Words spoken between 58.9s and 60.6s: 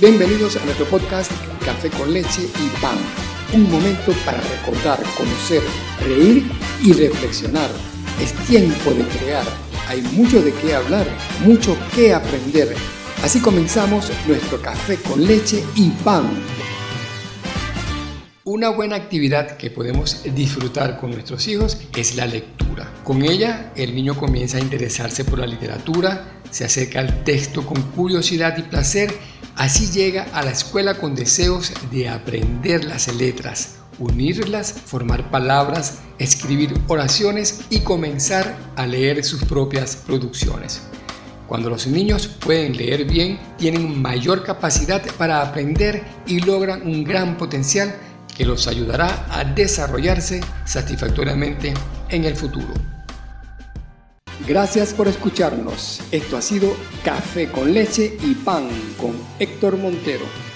con Héctor Montero.